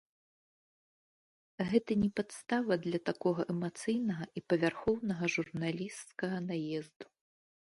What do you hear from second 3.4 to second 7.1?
эмацыйнага і павярхоўнага журналісцкага наезду.